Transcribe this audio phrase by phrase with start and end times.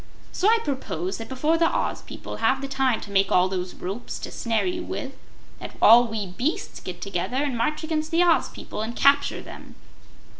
[0.31, 3.75] So I propose that before the Oz people have the time to make all those
[3.75, 5.13] ropes to snare you with,
[5.59, 9.75] that all we beasts get together and march against the Oz people and capture them.